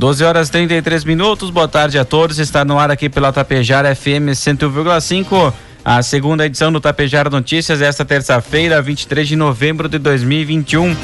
[0.00, 1.50] Doze horas e 33 minutos.
[1.50, 2.38] Boa tarde a todos.
[2.38, 5.52] Está no ar aqui pela Tapejara FM 101,5.
[5.84, 10.96] A segunda edição do Tapejara Notícias esta terça-feira, 23 de novembro de 2021.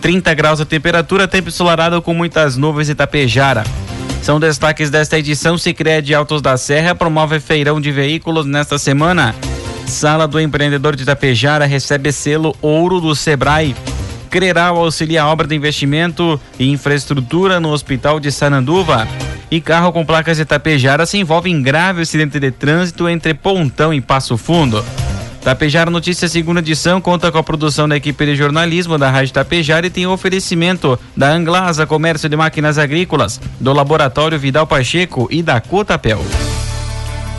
[0.00, 3.62] 30 graus a temperatura, tempo ensolarado com muitas nuvens em Tapejara.
[4.20, 5.56] São destaques desta edição.
[5.56, 9.32] Sicredi Altos da Serra promove feirão de veículos nesta semana.
[9.86, 13.76] Sala do Empreendedor de Tapejara recebe selo Ouro do Sebrae.
[14.30, 19.06] Creral auxilia a obra de investimento e infraestrutura no Hospital de Sananduva.
[19.50, 23.92] E carro com placas de Tapejara se envolve em grave acidente de trânsito entre Pontão
[23.92, 24.84] e Passo Fundo.
[25.42, 29.86] Tapejara Notícias segunda edição conta com a produção da equipe de jornalismo da Rádio Tapejara
[29.86, 35.60] e tem oferecimento da Anglasa Comércio de Máquinas Agrícolas, do Laboratório Vidal Pacheco e da
[35.60, 36.22] Cotapel.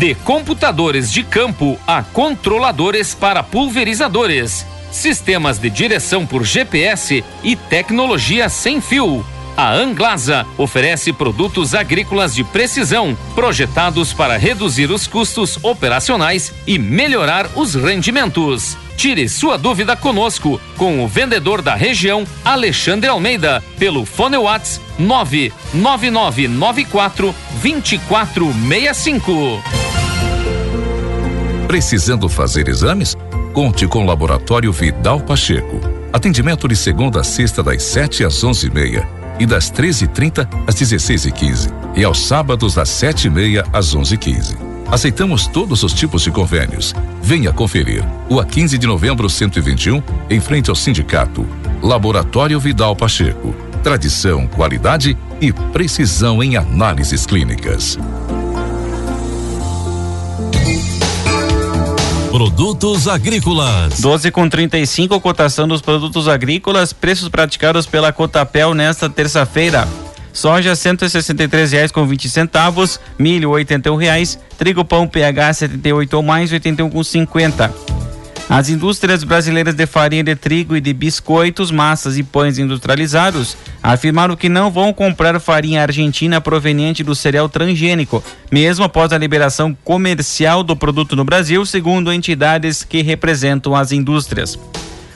[0.00, 8.48] De computadores de campo a controladores para pulverizadores, sistemas de direção por GPS e tecnologia
[8.48, 9.22] sem fio.
[9.54, 17.50] A Anglasa oferece produtos agrícolas de precisão, projetados para reduzir os custos operacionais e melhorar
[17.54, 18.78] os rendimentos.
[18.96, 27.34] Tire sua dúvida conosco com o vendedor da região, Alexandre Almeida, pelo Fone Whats 99994
[27.62, 29.89] 2465.
[31.70, 33.16] Precisando fazer exames?
[33.52, 35.80] Conte com o Laboratório Vidal Pacheco.
[36.12, 39.06] Atendimento de segunda a sexta das 7 às 11h30
[39.38, 44.56] e das 13h30 às 16h15 e aos sábados das 7h30 às 11h15.
[44.90, 46.92] Aceitamos todos os tipos de convênios.
[47.22, 48.04] Venha conferir.
[48.28, 51.46] O a 15 de novembro 121, em frente ao sindicato.
[51.80, 53.54] Laboratório Vidal Pacheco.
[53.80, 57.96] Tradição, qualidade e precisão em análises clínicas.
[62.30, 64.00] Produtos agrícolas.
[64.00, 69.86] 12 com 35, cotação dos produtos agrícolas, preços praticados pela Cotapel nesta terça-feira.
[70.32, 73.66] Soja R$ reais com 20 centavos, milho R$
[73.98, 77.99] reais, trigo pão PH 78 ou mais, 81 com 50.
[78.50, 84.34] As indústrias brasileiras de farinha de trigo e de biscoitos, massas e pães industrializados afirmaram
[84.34, 90.64] que não vão comprar farinha argentina proveniente do cereal transgênico, mesmo após a liberação comercial
[90.64, 94.58] do produto no Brasil, segundo entidades que representam as indústrias.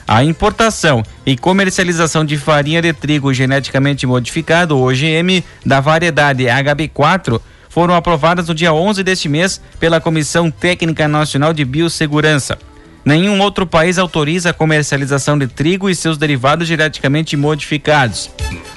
[0.07, 7.95] A importação e comercialização de farinha de trigo geneticamente modificado, OGM, da variedade HB4 foram
[7.95, 12.57] aprovadas no dia 11 deste mês pela Comissão Técnica Nacional de Biossegurança.
[13.05, 18.31] Nenhum outro país autoriza a comercialização de trigo e seus derivados geneticamente modificados.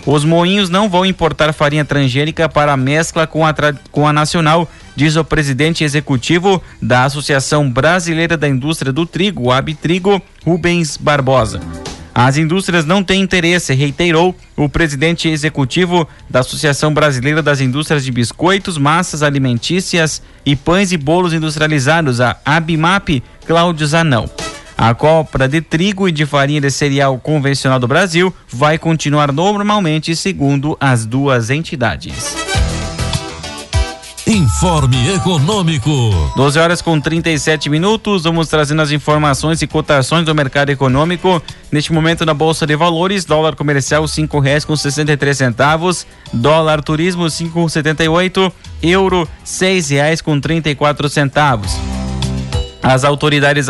[0.04, 3.54] Os moinhos não vão importar farinha transgênica para mescla com a,
[3.90, 10.20] com a nacional, diz o presidente executivo da Associação Brasileira da Indústria do Trigo, Abtrigo,
[10.44, 11.60] Rubens Barbosa.
[12.20, 18.10] As indústrias não têm interesse, reiterou o presidente executivo da Associação Brasileira das Indústrias de
[18.10, 24.28] Biscoitos, Massas Alimentícias e Pães e Bolos Industrializados, a ABMAP, Cláudio Zanão.
[24.76, 30.16] A compra de trigo e de farinha de cereal convencional do Brasil vai continuar normalmente,
[30.16, 32.47] segundo as duas entidades.
[34.28, 35.90] Informe Econômico.
[36.36, 38.24] 12 horas com 37 minutos.
[38.24, 41.42] Vamos trazendo as informações e cotações do mercado econômico.
[41.72, 46.06] Neste momento na Bolsa de Valores, dólar comercial cinco reais com sessenta e três centavos,
[46.30, 48.52] dólar turismo cinco setenta e oito,
[48.82, 51.74] euro seis reais com trinta e quatro centavos.
[52.82, 53.68] As autoridades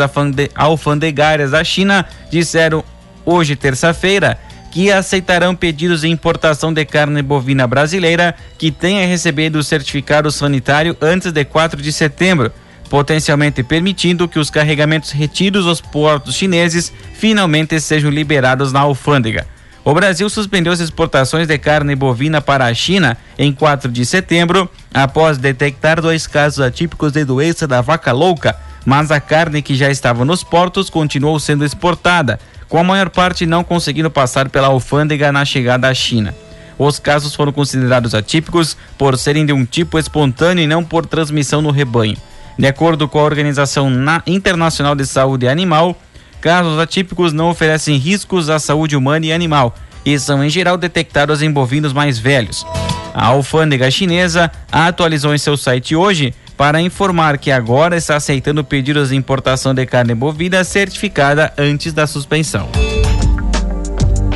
[0.55, 2.83] alfandegárias da China disseram
[3.25, 4.37] hoje terça-feira
[4.71, 10.95] que aceitarão pedidos de importação de carne bovina brasileira que tenha recebido o certificado sanitário
[11.01, 12.51] antes de 4 de setembro,
[12.89, 19.47] potencialmente permitindo que os carregamentos retidos aos portos chineses finalmente sejam liberados na alfândega.
[19.83, 24.69] O Brasil suspendeu as exportações de carne bovina para a China em 4 de setembro,
[24.93, 28.55] após detectar dois casos atípicos de doença da vaca louca,
[28.85, 32.39] mas a carne que já estava nos portos continuou sendo exportada,
[32.69, 36.33] com a maior parte não conseguindo passar pela alfândega na chegada à China.
[36.77, 41.61] Os casos foram considerados atípicos por serem de um tipo espontâneo e não por transmissão
[41.61, 42.15] no rebanho.
[42.57, 43.91] De acordo com a Organização
[44.25, 45.97] Internacional de Saúde Animal,
[46.41, 49.75] Casos atípicos não oferecem riscos à saúde humana e animal
[50.05, 52.65] e são em geral detectados em bovinos mais velhos.
[53.13, 59.11] A alfândega chinesa atualizou em seu site hoje para informar que agora está aceitando pedidos
[59.11, 62.67] de importação de carne bovina certificada antes da suspensão.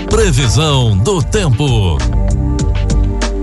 [0.09, 1.97] Previsão do tempo.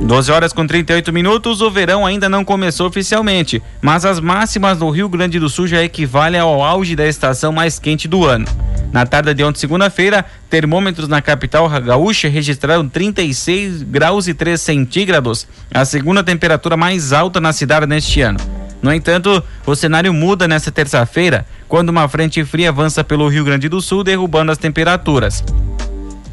[0.03, 4.89] 12 horas com 38 minutos, o verão ainda não começou oficialmente, mas as máximas no
[4.89, 8.47] Rio Grande do Sul já equivalem ao auge da estação mais quente do ano.
[8.91, 15.47] Na tarde de ontem, segunda-feira, termômetros na capital gaúcha registraram 36 graus e 3 centígrados,
[15.71, 18.60] a segunda temperatura mais alta na cidade neste ano.
[18.83, 23.69] No entanto, o cenário muda nesta terça-feira, quando uma frente fria avança pelo Rio Grande
[23.69, 25.45] do Sul, derrubando as temperaturas.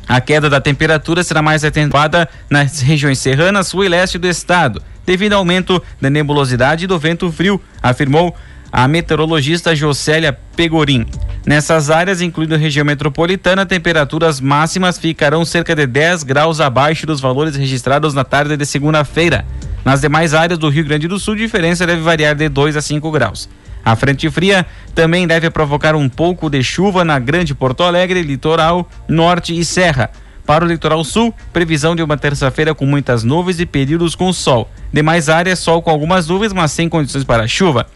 [0.08, 4.82] A queda da temperatura será mais acentuada nas regiões serranas, sul e leste do estado,
[5.06, 8.34] devido ao aumento da nebulosidade e do vento frio, afirmou
[8.72, 11.06] a meteorologista Jocélia Pegorim.
[11.46, 17.22] Nessas áreas, incluindo a região metropolitana, temperaturas máximas ficarão cerca de 10 graus abaixo dos
[17.22, 19.46] valores registrados na tarde de segunda-feira.
[19.86, 22.82] Nas demais áreas do Rio Grande do Sul, a diferença deve variar de 2 a
[22.82, 23.50] 5 graus.
[23.84, 28.90] A frente fria também deve provocar um pouco de chuva na Grande Porto Alegre, litoral,
[29.08, 30.10] norte e serra.
[30.46, 34.70] Para o litoral sul, previsão de uma terça-feira com muitas nuvens e períodos com sol.
[34.92, 37.88] Demais áreas, sol com algumas nuvens, mas sem condições para chuva.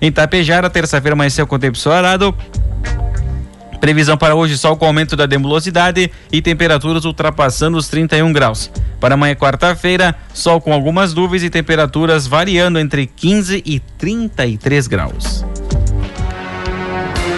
[0.00, 2.34] Em Tapejara, terça-feira amanheceu com tempo ensolarado.
[3.84, 8.70] Previsão para hoje, sol com aumento da nebulosidade e temperaturas ultrapassando os 31 graus.
[8.98, 15.44] Para amanhã, quarta-feira, sol com algumas nuvens e temperaturas variando entre 15 e 33 graus.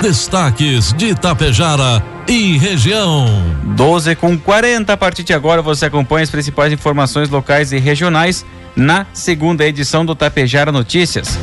[0.01, 3.27] Destaques de Itapejara e região.
[3.75, 4.93] 12 com 40.
[4.93, 8.47] A partir de agora você acompanha as principais informações locais e regionais
[8.77, 11.37] na segunda edição do Tapejara Notícias.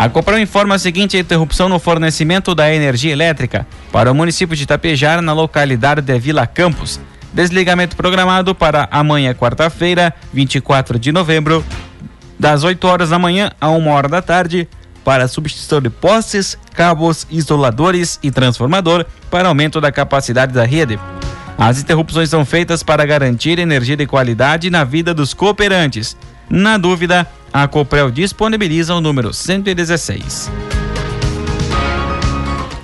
[0.00, 4.62] A Copel informa a seguinte interrupção no fornecimento da energia elétrica para o município de
[4.62, 6.98] Itapejara, na localidade de Vila Campos.
[7.34, 11.62] Desligamento programado para amanhã, quarta-feira, 24 de novembro,
[12.38, 14.66] das 8 horas da manhã a 1 hora da tarde,
[15.04, 20.98] para substituição de postes, cabos, isoladores e transformador para aumento da capacidade da rede.
[21.58, 26.16] As interrupções são feitas para garantir energia de qualidade na vida dos cooperantes.
[26.50, 30.50] Na dúvida, a Coprel disponibiliza o número 116.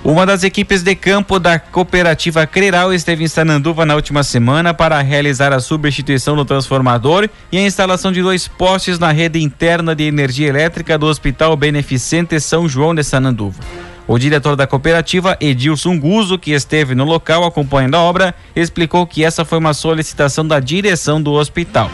[0.05, 5.01] Uma das equipes de campo da cooperativa Creral esteve em Sananduva na última semana para
[5.01, 10.05] realizar a substituição do transformador e a instalação de dois postes na rede interna de
[10.05, 13.61] energia elétrica do Hospital Beneficente São João de Sananduva.
[14.07, 19.25] O diretor da cooperativa, Edilson Guzo, que esteve no local acompanhando a obra, explicou que
[19.25, 21.91] essa foi uma solicitação da direção do hospital.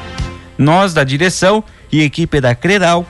[0.58, 3.06] Nós, da direção e equipe da Creral,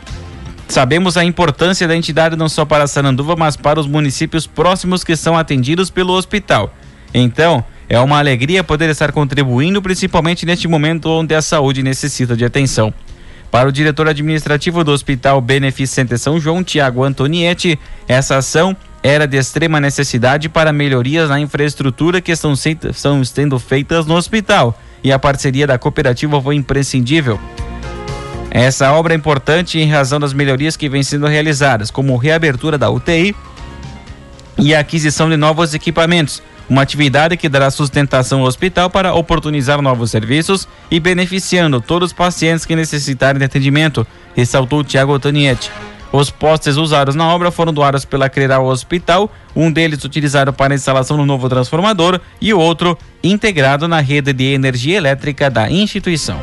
[0.67, 5.15] sabemos a importância da entidade não só para Sananduva, mas para os municípios próximos que
[5.15, 6.73] são atendidos pelo hospital.
[7.13, 12.45] Então, é uma alegria poder estar contribuindo, principalmente neste momento onde a saúde necessita de
[12.45, 12.93] atenção.
[13.51, 17.77] Para o diretor administrativo do Hospital Beneficente São João, Tiago Antonietti,
[18.07, 24.15] essa ação era de extrema necessidade para melhorias na infraestrutura que estão sendo feitas no
[24.15, 27.39] hospital e a parceria da cooperativa foi imprescindível.
[28.49, 32.89] Essa obra é importante em razão das melhorias que vêm sendo realizadas, como reabertura da
[32.89, 33.35] UTI
[34.59, 39.81] e a aquisição de novos equipamentos, uma atividade que dará sustentação ao hospital para oportunizar
[39.81, 44.05] novos serviços e beneficiando todos os pacientes que necessitarem de atendimento,
[44.35, 45.71] ressaltou Tiago Otanietti.
[46.13, 50.75] Os postes usados na obra foram doados pela Creral Hospital, um deles utilizado para a
[50.75, 56.39] instalação do novo transformador e o outro integrado na rede de energia elétrica da instituição.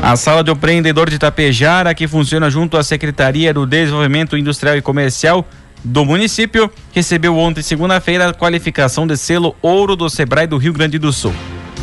[0.00, 4.80] A sala de empreendedor de Itapejara, que funciona junto à Secretaria do Desenvolvimento Industrial e
[4.80, 5.44] Comercial
[5.82, 11.00] do município, recebeu ontem, segunda-feira, a qualificação de selo ouro do Sebrae do Rio Grande
[11.00, 11.34] do Sul.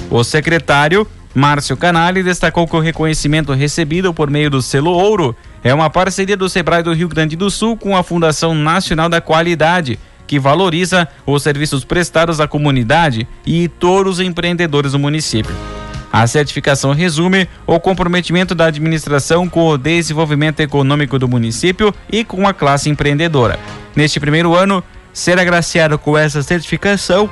[0.09, 1.05] O secretário
[1.37, 6.35] Márcio Canali destacou que o reconhecimento recebido por meio do selo ouro é uma parceria
[6.35, 11.07] do Sebrae do Rio Grande do Sul com a Fundação Nacional da Qualidade, que valoriza
[11.27, 15.55] os serviços prestados à comunidade e todos os empreendedores do município.
[16.11, 22.47] A certificação resume o comprometimento da administração com o desenvolvimento econômico do município e com
[22.47, 23.59] a classe empreendedora.
[23.95, 27.29] Neste primeiro ano, ser agraciado com essa certificação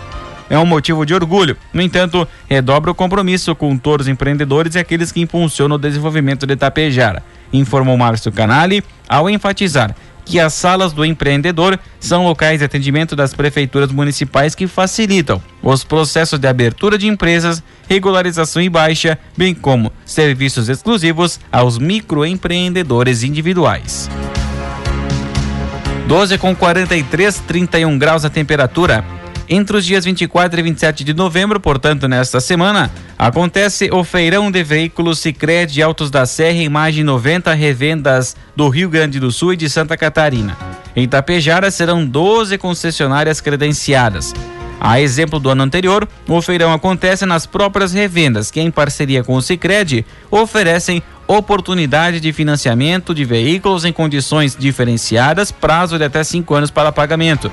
[0.49, 1.57] é um motivo de orgulho.
[1.73, 6.45] No entanto, redobra o compromisso com todos os empreendedores e aqueles que impulsionam o desenvolvimento
[6.45, 12.65] de Tapejara, informou Márcio Canali ao enfatizar que as salas do empreendedor são locais de
[12.65, 19.17] atendimento das prefeituras municipais que facilitam os processos de abertura de empresas, regularização e baixa,
[19.37, 24.09] bem como serviços exclusivos aos microempreendedores individuais.
[26.07, 29.03] 12 com 43, 31 graus a temperatura.
[29.47, 34.63] Entre os dias 24 e 27 de novembro, portanto, nesta semana, acontece o feirão de
[34.63, 39.53] veículos Sicredi Altos da Serra em mais de 90 revendas do Rio Grande do Sul
[39.53, 40.57] e de Santa Catarina.
[40.95, 44.33] Em Tapejara serão 12 concessionárias credenciadas.
[44.79, 49.35] A exemplo do ano anterior, o feirão acontece nas próprias revendas, que em parceria com
[49.35, 56.55] o Sicredi oferecem oportunidade de financiamento de veículos em condições diferenciadas, prazo de até cinco
[56.55, 57.51] anos para pagamento.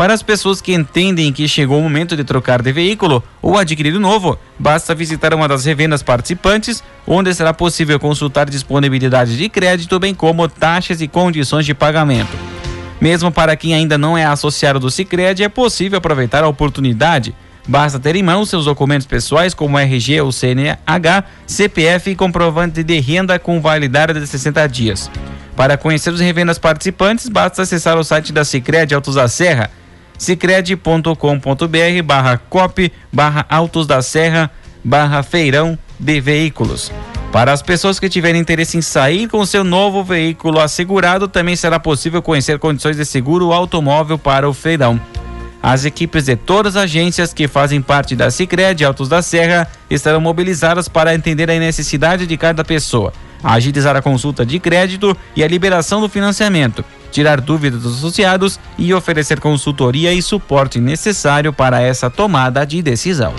[0.00, 3.94] Para as pessoas que entendem que chegou o momento de trocar de veículo ou adquirir
[3.94, 10.00] um novo, basta visitar uma das revendas participantes, onde será possível consultar disponibilidade de crédito,
[10.00, 12.34] bem como taxas e condições de pagamento.
[12.98, 17.34] Mesmo para quem ainda não é associado do Sicredi, é possível aproveitar a oportunidade.
[17.68, 22.98] Basta ter em mão seus documentos pessoais como RG ou CNH, CPF e comprovante de
[23.00, 25.10] renda com validade de 60 dias.
[25.54, 29.68] Para conhecer os revendas participantes, basta acessar o site da Sicredi Altos da Serra
[30.20, 34.50] cicred.com.br barra cop barra Altos da Serra
[34.84, 36.92] barra feirão de veículos.
[37.32, 41.80] Para as pessoas que tiverem interesse em sair com seu novo veículo assegurado, também será
[41.80, 45.00] possível conhecer condições de seguro automóvel para o feirão.
[45.62, 50.20] As equipes de todas as agências que fazem parte da Sicredi Altos da Serra estarão
[50.20, 53.12] mobilizadas para entender a necessidade de cada pessoa,
[53.42, 58.94] agilizar a consulta de crédito e a liberação do financiamento tirar dúvidas dos associados e
[58.94, 63.34] oferecer consultoria e suporte necessário para essa tomada de decisão.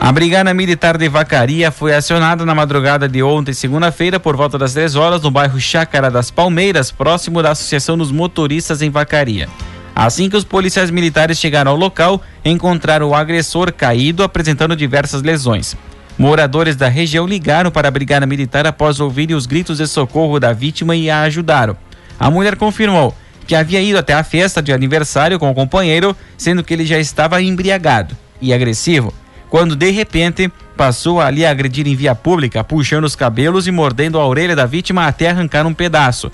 [0.00, 4.72] A Brigada Militar de Vacaria foi acionada na madrugada de ontem, segunda-feira, por volta das
[4.72, 9.48] 3 horas, no bairro Chácara das Palmeiras, próximo da Associação dos Motoristas em Vacaria.
[9.94, 15.76] Assim que os policiais militares chegaram ao local, encontraram o agressor caído apresentando diversas lesões.
[16.18, 20.52] Moradores da região ligaram para a Brigada Militar após ouvirem os gritos de socorro da
[20.52, 21.76] vítima e a ajudaram.
[22.18, 23.14] A mulher confirmou
[23.46, 26.98] que havia ido até a festa de aniversário com o companheiro, sendo que ele já
[26.98, 29.12] estava embriagado e agressivo,
[29.48, 34.18] quando de repente passou a lhe agredir em via pública, puxando os cabelos e mordendo
[34.18, 36.30] a orelha da vítima até arrancar um pedaço.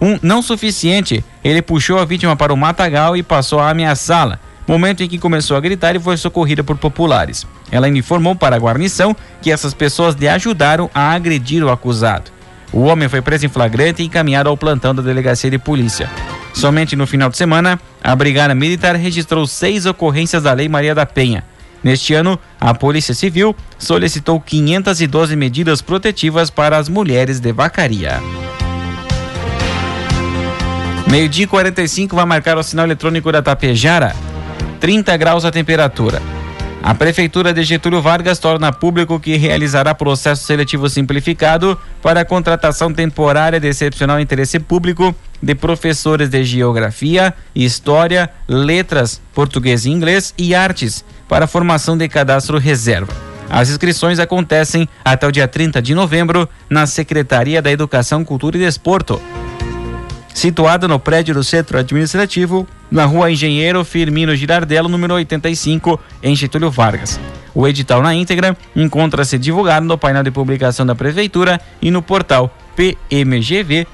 [0.00, 5.02] Um não suficiente, ele puxou a vítima para o matagal e passou a ameaçá-la momento
[5.02, 7.44] em que começou a gritar e foi socorrida por populares.
[7.72, 12.30] Ela informou para a guarnição que essas pessoas lhe ajudaram a agredir o acusado.
[12.72, 16.08] O homem foi preso em flagrante e encaminhado ao plantão da delegacia de polícia.
[16.54, 21.04] Somente no final de semana, a Brigada Militar registrou seis ocorrências da Lei Maria da
[21.04, 21.42] Penha.
[21.82, 28.20] Neste ano, a Polícia Civil solicitou 512 medidas protetivas para as mulheres de vacaria.
[31.10, 34.14] Meio-dia 45 vai marcar o sinal eletrônico da Tapejara.
[34.80, 36.22] 30 graus a temperatura.
[36.82, 42.90] A Prefeitura de Getúlio Vargas torna público que realizará processo seletivo simplificado para a contratação
[42.90, 50.54] temporária de excepcional interesse público de professores de Geografia, História, Letras, Português e Inglês e
[50.54, 53.12] Artes para formação de cadastro reserva.
[53.50, 58.60] As inscrições acontecem até o dia 30 de novembro na Secretaria da Educação, Cultura e
[58.60, 59.20] Desporto
[60.40, 66.70] situada no prédio do Centro Administrativo, na rua Engenheiro Firmino Girardello, número 85, em Getúlio
[66.70, 67.20] Vargas.
[67.54, 72.54] O edital na íntegra encontra-se divulgado no painel de publicação da Prefeitura e no portal
[72.76, 73.90] pmgv.rs.gov.br.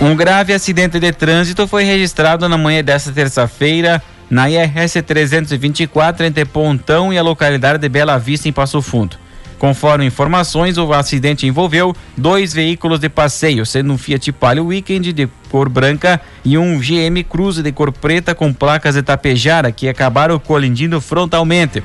[0.00, 6.44] Um grave acidente de trânsito foi registrado na manhã desta terça-feira na IRS 324 entre
[6.44, 9.16] Pontão e a localidade de Bela Vista, em Passo Fundo.
[9.62, 15.28] Conforme informações, o acidente envolveu dois veículos de passeio, sendo um Fiat Palio Weekend de
[15.52, 20.36] cor branca e um GM Cruze de cor preta com placas de tapejara que acabaram
[20.36, 21.80] colidindo frontalmente.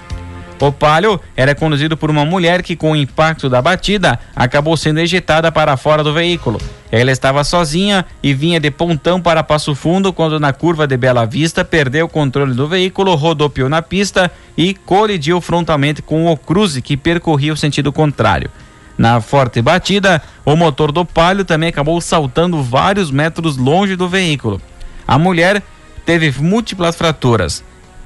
[0.59, 4.99] O Palio era conduzido por uma mulher que, com o impacto da batida, acabou sendo
[4.99, 6.59] ejetada para fora do veículo.
[6.91, 11.25] Ela estava sozinha e vinha de pontão para Passo Fundo quando, na curva de Bela
[11.25, 16.81] Vista, perdeu o controle do veículo, rodopiou na pista e colidiu frontalmente com o Cruze,
[16.81, 18.49] que percorria o sentido contrário.
[18.97, 24.59] Na forte batida, o motor do Palio também acabou saltando vários metros longe do veículo.
[25.07, 25.61] A mulher
[26.03, 27.63] teve múltiplas fraturas.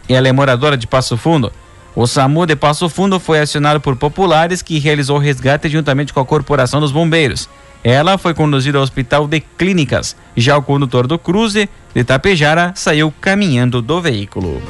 [0.09, 1.53] Ela é moradora de Passo Fundo
[1.95, 6.19] o SAMU de Passo Fundo foi acionado por populares que realizou o resgate juntamente com
[6.19, 7.49] a Corporação dos Bombeiros.
[7.83, 10.15] Ela foi conduzida ao hospital de clínicas.
[10.37, 14.61] Já o condutor do cruze de Tapejara saiu caminhando do veículo.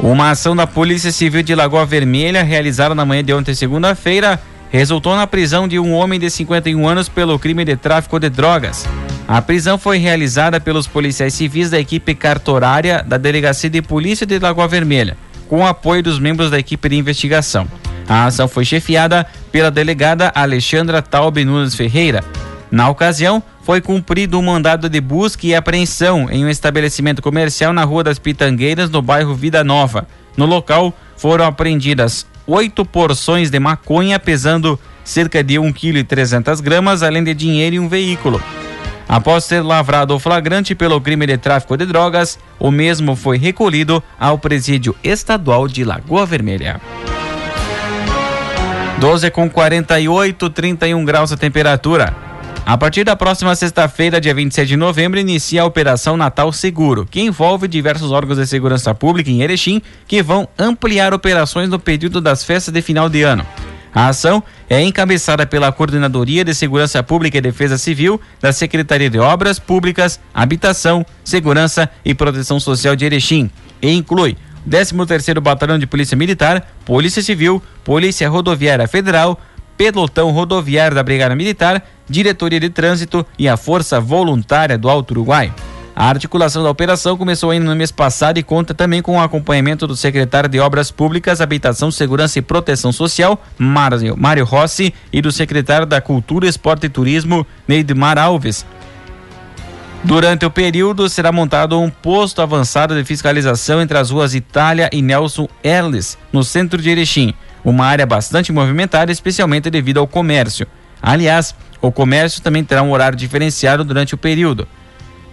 [0.00, 5.16] Uma ação da Polícia Civil de Lagoa Vermelha, realizada na manhã de ontem, segunda-feira, resultou
[5.16, 8.86] na prisão de um homem de 51 anos pelo crime de tráfico de drogas.
[9.26, 14.38] A prisão foi realizada pelos policiais civis da equipe cartorária da Delegacia de Polícia de
[14.38, 15.16] Lagoa Vermelha,
[15.48, 17.66] com apoio dos membros da equipe de investigação.
[18.06, 22.22] A ação foi chefiada pela delegada Alexandra Taube Nunes Ferreira.
[22.70, 27.82] Na ocasião, foi cumprido um mandado de busca e apreensão em um estabelecimento comercial na
[27.82, 30.06] Rua das Pitangueiras, no bairro Vida Nova.
[30.36, 37.32] No local, foram apreendidas oito porções de maconha, pesando cerca de 1,3 kg, além de
[37.32, 38.38] dinheiro e um veículo.
[39.14, 44.02] Após ser lavrado o flagrante pelo crime de tráfico de drogas, o mesmo foi recolhido
[44.18, 46.80] ao presídio estadual de Lagoa Vermelha.
[48.98, 52.12] 12 com 48, 31 graus a temperatura.
[52.66, 57.20] A partir da próxima sexta-feira, dia 27 de novembro, inicia a Operação Natal Seguro, que
[57.20, 62.42] envolve diversos órgãos de segurança pública em Erechim que vão ampliar operações no período das
[62.42, 63.46] festas de final de ano.
[63.94, 69.20] A ação é encabeçada pela Coordenadoria de Segurança Pública e Defesa Civil da Secretaria de
[69.20, 73.48] Obras Públicas, Habitação, Segurança e Proteção Social de Erechim
[73.80, 74.36] e inclui
[74.68, 79.38] 13º Batalhão de Polícia Militar, Polícia Civil, Polícia Rodoviária Federal,
[79.76, 85.52] Pelotão Rodoviário da Brigada Militar, Diretoria de Trânsito e a Força Voluntária do Alto Uruguai.
[85.96, 89.86] A articulação da operação começou ainda no mês passado e conta também com o acompanhamento
[89.86, 95.86] do secretário de Obras Públicas, Habitação, Segurança e Proteção Social, Mário, Rossi, e do secretário
[95.86, 98.66] da Cultura, Esporte e Turismo, Neidmar Alves.
[100.02, 105.00] Durante o período, será montado um posto avançado de fiscalização entre as ruas Itália e
[105.00, 107.32] Nelson Erles, no centro de Erechim,
[107.64, 110.66] uma área bastante movimentada, especialmente devido ao comércio.
[111.00, 114.66] Aliás, o comércio também terá um horário diferenciado durante o período.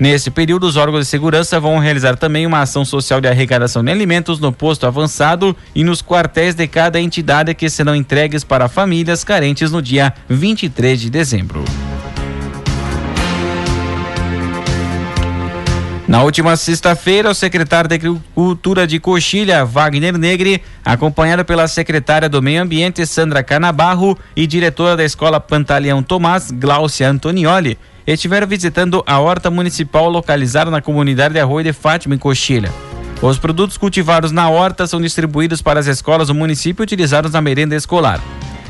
[0.01, 3.91] Nesse período, os órgãos de segurança vão realizar também uma ação social de arrecadação de
[3.91, 9.23] alimentos no posto avançado e nos quartéis de cada entidade que serão entregues para famílias
[9.23, 11.63] carentes no dia 23 de dezembro.
[16.08, 22.41] Na última sexta-feira, o secretário de Agricultura de Coxilha, Wagner Negri, acompanhado pela secretária do
[22.41, 29.19] Meio Ambiente, Sandra Canabarro, e diretora da Escola Pantaleão Tomás, Glaucia Antonioli, estiveram visitando a
[29.19, 32.71] horta municipal localizada na comunidade de Arroio de Fátima, em Coxilha.
[33.21, 37.75] Os produtos cultivados na horta são distribuídos para as escolas do município utilizados na merenda
[37.75, 38.19] escolar.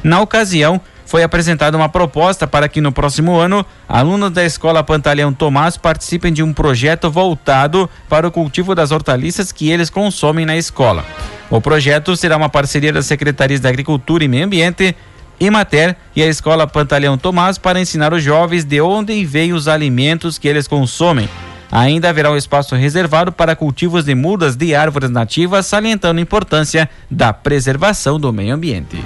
[0.04, 5.34] Na ocasião, foi apresentada uma proposta para que no próximo ano, alunos da Escola Pantaleão
[5.34, 10.56] Tomás participem de um projeto voltado para o cultivo das hortaliças que eles consomem na
[10.56, 11.06] escola.
[11.50, 14.96] O projeto será uma parceria das Secretarias da Agricultura e Meio Ambiente,
[15.42, 20.38] Emater e a Escola Pantaleão Tomás para ensinar os jovens de onde vêm os alimentos
[20.38, 21.28] que eles consomem.
[21.72, 26.88] Ainda haverá um espaço reservado para cultivos de mudas de árvores nativas, salientando a importância
[27.10, 29.04] da preservação do meio ambiente.